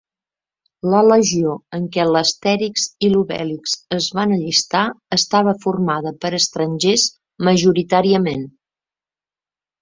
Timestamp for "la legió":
0.91-1.51